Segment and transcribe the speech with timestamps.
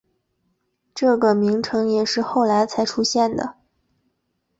[0.95, 3.57] 这个名称也是后来才出现的。